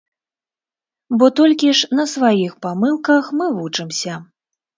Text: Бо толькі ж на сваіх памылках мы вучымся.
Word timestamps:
Бо 1.21 1.25
толькі 1.39 1.69
ж 1.81 1.89
на 1.99 2.05
сваіх 2.15 2.57
памылках 2.67 3.31
мы 3.43 3.53
вучымся. 3.61 4.19